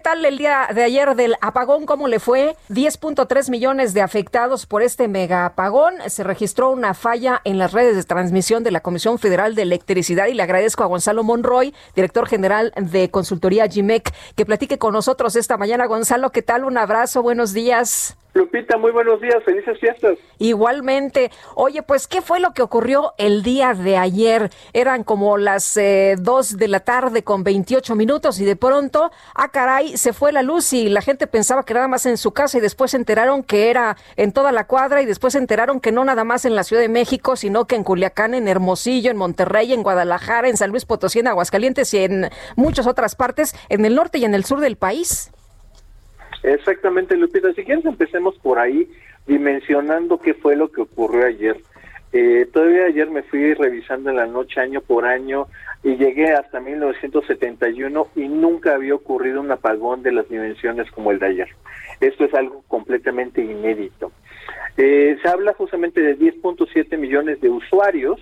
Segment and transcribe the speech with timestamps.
[0.00, 1.84] ¿Qué tal el día de ayer del apagón?
[1.84, 2.56] ¿Cómo le fue?
[2.70, 5.92] 10.3 millones de afectados por este mega apagón.
[6.06, 10.28] Se registró una falla en las redes de transmisión de la Comisión Federal de Electricidad
[10.28, 15.36] y le agradezco a Gonzalo Monroy, director general de consultoría GIMEC, que platique con nosotros
[15.36, 15.84] esta mañana.
[15.84, 16.64] Gonzalo, ¿qué tal?
[16.64, 18.16] Un abrazo, buenos días.
[18.32, 20.16] Lupita, muy buenos días, felices fiestas.
[20.38, 21.32] Igualmente.
[21.56, 24.50] Oye, pues, ¿qué fue lo que ocurrió el día de ayer?
[24.72, 29.48] Eran como las eh, 2 de la tarde con 28 minutos y de pronto, ah,
[29.48, 32.58] caray, se fue la luz y la gente pensaba que nada más en su casa
[32.58, 35.90] y después se enteraron que era en toda la cuadra y después se enteraron que
[35.90, 39.16] no nada más en la Ciudad de México, sino que en Culiacán, en Hermosillo, en
[39.16, 43.84] Monterrey, en Guadalajara, en San Luis Potosí, en Aguascalientes y en muchas otras partes, en
[43.84, 45.32] el norte y en el sur del país.
[46.42, 47.52] Exactamente, Lupita.
[47.52, 48.88] Si quieres, empecemos por ahí,
[49.26, 51.60] dimensionando qué fue lo que ocurrió ayer.
[52.12, 55.46] Eh, todavía ayer me fui revisando en la noche año por año
[55.84, 61.20] y llegué hasta 1971 y nunca había ocurrido un apagón de las dimensiones como el
[61.20, 61.48] de ayer.
[62.00, 64.10] Esto es algo completamente inédito.
[64.76, 68.20] Eh, se habla justamente de 10.7 millones de usuarios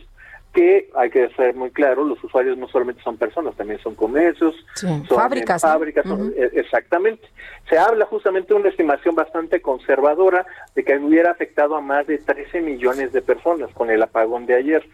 [0.52, 4.54] que hay que ser muy claro, los usuarios no solamente son personas, también son comercios,
[4.74, 5.62] son fábricas.
[5.62, 7.28] fábricas son, eh, exactamente.
[7.68, 12.18] Se habla justamente de una estimación bastante conservadora de que hubiera afectado a más de
[12.18, 14.88] 13 millones de personas con el apagón de ayer.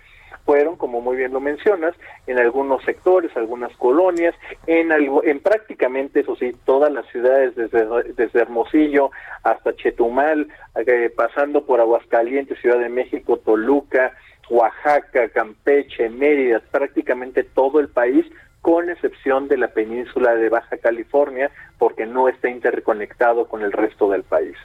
[0.45, 1.95] Fueron, como muy bien lo mencionas,
[2.27, 4.35] en algunos sectores, algunas colonias,
[4.67, 9.11] en, algo, en prácticamente, eso sí, todas las ciudades, desde, desde Hermosillo
[9.43, 14.13] hasta Chetumal, eh, pasando por Aguascalientes, Ciudad de México, Toluca,
[14.51, 18.27] Oaxaca, Campeche, Mérida, prácticamente todo el país,
[18.61, 24.11] con excepción de la península de Baja California, porque no está interconectado con el resto
[24.11, 24.57] del país.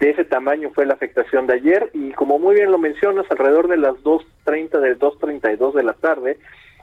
[0.00, 3.68] De ese tamaño fue la afectación de ayer y como muy bien lo mencionas, alrededor
[3.68, 6.38] de las 2.30, de 2.32 de la tarde,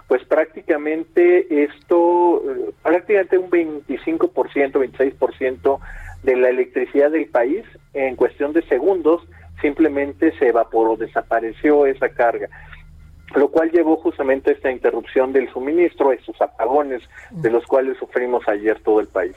[0.08, 5.80] pues prácticamente esto, eh, prácticamente un 25%, 26%
[6.24, 7.64] de la electricidad del país
[7.94, 9.22] en cuestión de segundos
[9.62, 12.50] simplemente se evaporó, desapareció esa carga
[13.36, 17.02] lo cual llevó justamente a esta interrupción del suministro, estos apagones
[17.32, 19.36] de los cuales sufrimos ayer todo el país.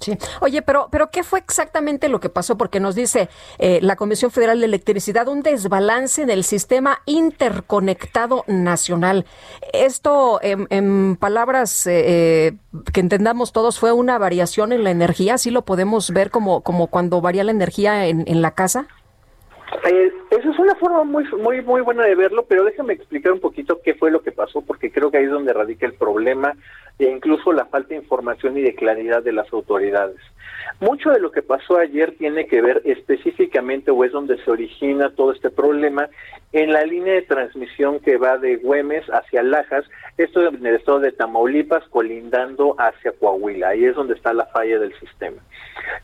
[0.00, 0.18] Sí.
[0.40, 2.58] Oye, pero, pero ¿qué fue exactamente lo que pasó?
[2.58, 8.44] Porque nos dice eh, la Comisión Federal de Electricidad un desbalance en el sistema interconectado
[8.46, 9.24] nacional.
[9.72, 12.52] Esto, en, palabras eh, eh,
[12.92, 15.38] que entendamos todos, fue una variación en la energía.
[15.38, 18.88] ¿Sí lo podemos ver como, como cuando varía la energía en, en la casa?
[19.82, 23.40] Eh, esa es una forma muy, muy, muy buena de verlo, pero déjame explicar un
[23.40, 26.54] poquito qué fue lo que pasó, porque creo que ahí es donde radica el problema
[26.98, 30.20] e incluso la falta de información y de claridad de las autoridades.
[30.80, 35.10] Mucho de lo que pasó ayer tiene que ver específicamente, o es donde se origina
[35.10, 36.08] todo este problema,
[36.52, 39.84] en la línea de transmisión que va de Güemes hacia Lajas,
[40.16, 43.70] esto en el estado de Tamaulipas, colindando hacia Coahuila.
[43.70, 45.42] Ahí es donde está la falla del sistema.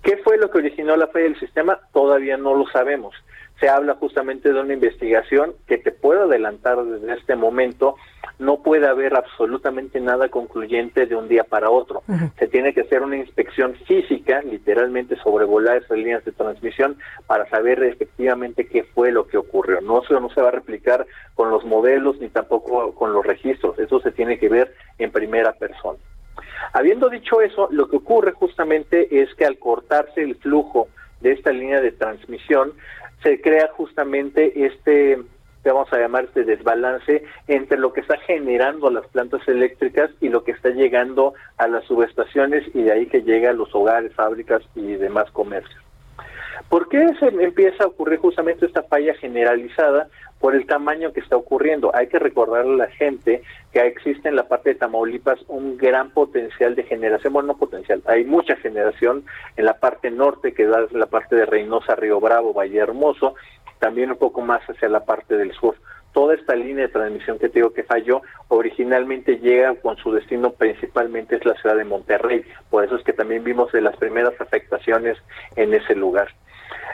[0.03, 1.79] ¿Qué fue lo que originó la falla del sistema?
[1.93, 3.15] Todavía no lo sabemos
[3.60, 7.97] se habla justamente de una investigación que te puedo adelantar desde este momento,
[8.38, 12.03] no puede haber absolutamente nada concluyente de un día para otro.
[12.38, 17.82] Se tiene que hacer una inspección física, literalmente sobrevolar esas líneas de transmisión para saber
[17.82, 19.82] efectivamente qué fue lo que ocurrió.
[19.82, 23.78] No, eso no se va a replicar con los modelos ni tampoco con los registros,
[23.78, 25.98] eso se tiene que ver en primera persona.
[26.72, 30.88] Habiendo dicho eso, lo que ocurre justamente es que al cortarse el flujo
[31.21, 32.72] de esta línea de transmisión,
[33.23, 35.19] se crea justamente este
[35.65, 40.43] vamos a llamar este desbalance entre lo que está generando las plantas eléctricas y lo
[40.43, 44.63] que está llegando a las subestaciones y de ahí que llega a los hogares, fábricas
[44.75, 45.90] y demás comercios.
[46.69, 50.09] ¿Por qué se empieza a ocurrir justamente esta falla generalizada?
[50.39, 51.91] Por el tamaño que está ocurriendo.
[51.95, 53.42] Hay que recordarle a la gente
[53.72, 58.03] que existe en la parte de Tamaulipas un gran potencial de generación, bueno, no potencial,
[58.07, 59.24] hay mucha generación
[59.57, 63.34] en la parte norte, que da la parte de Reynosa, Río Bravo, Valle Hermoso,
[63.78, 65.77] también un poco más hacia la parte del sur
[66.13, 70.53] toda esta línea de transmisión que te digo que falló, originalmente llega con su destino
[70.53, 74.39] principalmente es la ciudad de Monterrey, por eso es que también vimos de las primeras
[74.41, 75.18] afectaciones
[75.56, 76.28] en ese lugar.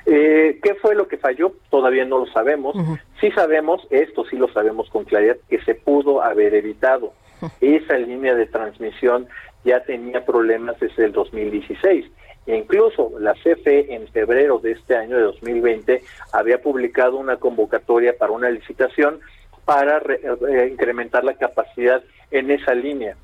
[0.06, 1.52] Eh, ¿Qué fue lo que falló?
[1.70, 2.76] Todavía no lo sabemos.
[3.20, 7.12] Sí sabemos, esto sí lo sabemos con claridad, que se pudo haber evitado.
[7.60, 9.28] Esa línea de transmisión
[9.64, 12.06] ya tenía problemas desde el 2016
[12.46, 16.02] E incluso la CFE en febrero de este año de 2020
[16.32, 19.20] había publicado una convocatoria para una licitación
[19.64, 23.16] para eh, incrementar la capacidad en esa línea.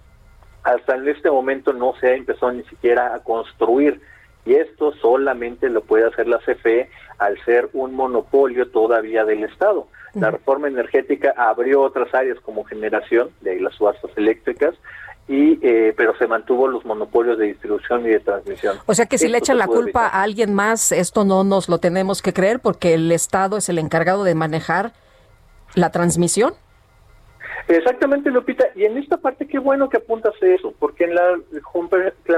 [0.65, 4.01] Hasta en este momento no se ha empezado ni siquiera a construir
[4.45, 9.87] y esto solamente lo puede hacer la CFE al ser un monopolio todavía del Estado.
[10.15, 14.75] La reforma energética abrió otras áreas como generación, de las subastas eléctricas,
[15.29, 18.77] y eh, pero se mantuvo los monopolios de distribución y de transmisión.
[18.87, 21.79] O sea que si le echan la culpa a alguien más, esto no nos lo
[21.79, 24.93] tenemos que creer porque el Estado es el encargado de manejar
[25.75, 26.55] la transmisión.
[27.69, 28.67] Exactamente, Lupita.
[28.75, 31.39] Y en esta parte, qué bueno que apuntas eso, porque en la,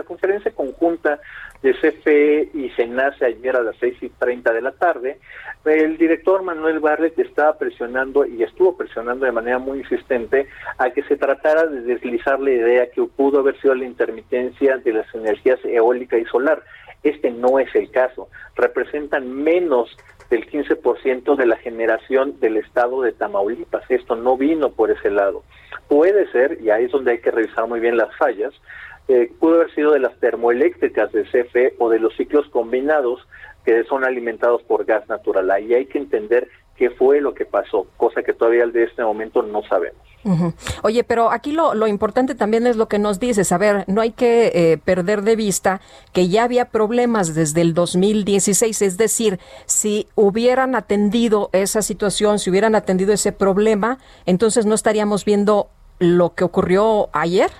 [0.04, 1.20] conferencia conjunta
[1.62, 5.18] de CFE y nace ayer a las seis y treinta de la tarde,
[5.64, 11.02] el director Manuel Barlet estaba presionando y estuvo presionando de manera muy insistente a que
[11.04, 15.58] se tratara de deslizar la idea que pudo haber sido la intermitencia de las energías
[15.64, 16.62] eólica y solar.
[17.02, 18.28] Este no es el caso.
[18.56, 19.94] Representan menos
[20.30, 23.84] del 15% de la generación del estado de Tamaulipas.
[23.88, 25.42] Esto no vino por ese lado.
[25.88, 28.52] Puede ser, y ahí es donde hay que revisar muy bien las fallas,
[29.08, 33.26] eh, pudo haber sido de las termoeléctricas de CFE o de los ciclos combinados
[33.64, 35.50] que son alimentados por gas natural.
[35.50, 39.42] Ahí hay que entender qué fue lo que pasó, cosa que todavía de este momento
[39.42, 40.00] no sabemos.
[40.82, 43.52] Oye, pero aquí lo, lo, importante también es lo que nos dices.
[43.52, 45.82] A ver, no hay que eh, perder de vista
[46.12, 48.80] que ya había problemas desde el 2016.
[48.80, 55.26] Es decir, si hubieran atendido esa situación, si hubieran atendido ese problema, entonces no estaríamos
[55.26, 55.68] viendo
[55.98, 57.50] lo que ocurrió ayer.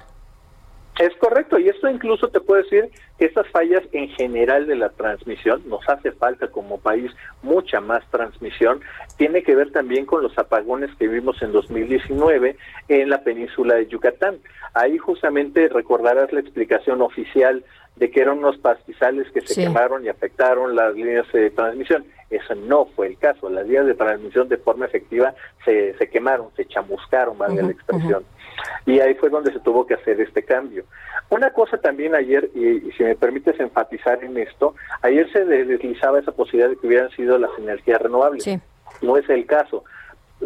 [0.98, 2.88] Es correcto, y esto incluso te puedo decir
[3.18, 7.10] que estas fallas en general de la transmisión, nos hace falta como país
[7.42, 8.80] mucha más transmisión,
[9.16, 12.56] tiene que ver también con los apagones que vimos en 2019
[12.88, 14.38] en la península de Yucatán.
[14.72, 17.64] Ahí justamente recordarás la explicación oficial
[17.96, 22.04] de que eran unos pastizales que se quemaron y afectaron las líneas de transmisión.
[22.28, 23.48] Eso no fue el caso.
[23.48, 28.24] Las líneas de transmisión de forma efectiva se, se quemaron, se chamuscaron, valga la expresión.
[28.86, 30.84] Y ahí fue donde se tuvo que hacer este cambio.
[31.30, 36.32] Una cosa también ayer, y, si me permites enfatizar en esto, ayer se deslizaba esa
[36.32, 38.46] posibilidad de que hubieran sido las energías renovables.
[39.00, 39.84] No es el caso.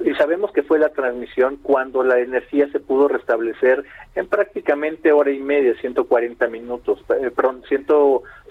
[0.05, 5.31] Y sabemos que fue la transmisión cuando la energía se pudo restablecer en prácticamente hora
[5.31, 7.87] y media, 140 minutos, eh, perdón, 100,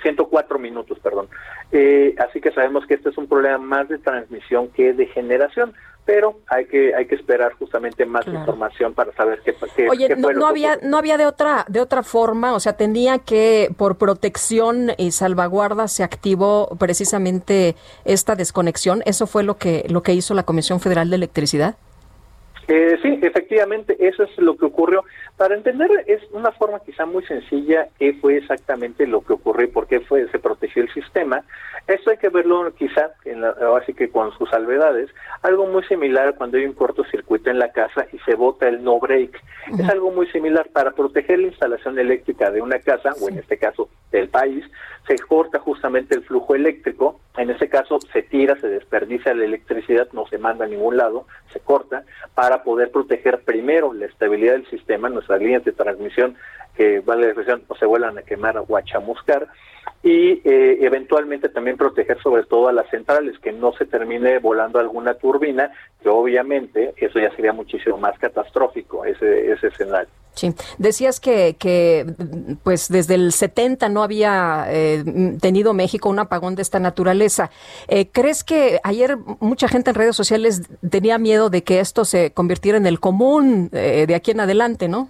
[0.01, 1.27] 104 minutos, perdón.
[1.71, 5.73] Eh, así que sabemos que este es un problema más de transmisión que de generación
[6.07, 10.47] pero hay que hay que esperar justamente más información para saber qué, qué Oye, no,
[10.47, 15.11] había no había de otra de otra forma, o sea, tenía que por protección y
[15.11, 17.75] salvaguarda se activó precisamente
[18.05, 19.03] esta desconexión.
[19.05, 21.75] Eso fue lo que lo que hizo la Comisión Federal de Electricidad.
[22.69, 25.03] Eh, sí, efectivamente, eso es lo que ocurrió.
[25.37, 29.71] Para entender, es una forma quizá muy sencilla qué fue exactamente lo que ocurrió y
[29.71, 31.43] por qué fue, se protegió el sistema.
[31.85, 35.11] Esto hay que verlo quizá, en la, así que con sus salvedades,
[35.43, 38.99] algo muy similar cuando hay un cortocircuito en la casa y se bota el no
[38.99, 39.39] break.
[39.77, 40.69] Es algo muy similar.
[40.73, 44.65] Para proteger la instalación eléctrica de una casa, o en este caso del país,
[45.07, 50.07] se corta justamente el flujo eléctrico, en ese caso se tira, se desperdicia la electricidad,
[50.13, 52.03] no se manda a ningún lado, se corta,
[52.33, 56.35] para poder proteger primero la estabilidad del sistema, nuestras líneas de transmisión,
[56.75, 59.47] que vale la expresión, no se vuelvan a quemar o a chamuscar,
[60.03, 64.79] y eh, eventualmente también proteger sobre todo a las centrales, que no se termine volando
[64.79, 70.09] alguna turbina, que obviamente eso ya sería muchísimo más catastrófico, ese, ese escenario.
[70.37, 72.05] Sí, decías que, que
[72.63, 75.03] pues desde el 70 no había eh,
[75.41, 77.49] tenido México un apagón de esta naturaleza.
[77.87, 82.33] Eh, ¿Crees que ayer mucha gente en redes sociales tenía miedo de que esto se
[82.33, 85.09] convirtiera en el común eh, de aquí en adelante, no?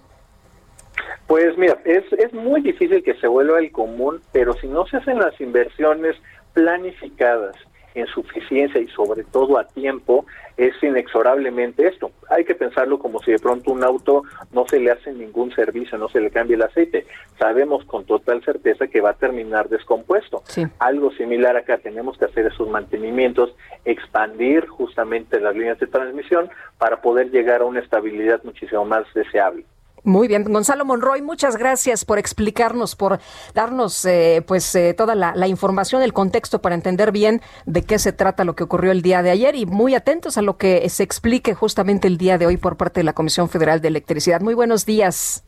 [1.28, 4.96] Pues mira, es, es muy difícil que se vuelva el común, pero si no se
[4.96, 6.16] hacen las inversiones
[6.54, 7.54] planificadas
[7.94, 10.24] en suficiencia y sobre todo a tiempo,
[10.56, 12.12] es inexorablemente esto.
[12.30, 15.98] Hay que pensarlo como si de pronto un auto no se le hace ningún servicio,
[15.98, 17.06] no se le cambie el aceite.
[17.38, 20.42] Sabemos con total certeza que va a terminar descompuesto.
[20.78, 23.54] Algo similar acá, tenemos que hacer esos mantenimientos,
[23.84, 29.66] expandir justamente las líneas de transmisión para poder llegar a una estabilidad muchísimo más deseable.
[30.08, 33.18] Muy bien, Gonzalo Monroy, muchas gracias por explicarnos, por
[33.54, 38.14] darnos eh, pues eh, toda la, información, el contexto para entender bien de qué se
[38.14, 41.02] trata lo que ocurrió el día de ayer y muy atentos a lo que se
[41.02, 44.40] explique justamente el día de hoy por parte de la Comisión Federal de Electricidad.
[44.40, 45.44] Muy buenos días.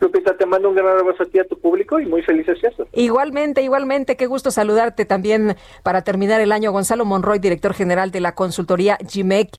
[0.00, 2.88] Lupita, te mando un gran abrazo a ti a tu público y muy felices fiestas.
[2.94, 6.72] Igualmente, igualmente, qué gusto saludarte también para terminar el año.
[6.72, 9.58] Gonzalo Monroy, director general de la consultoría GMEC.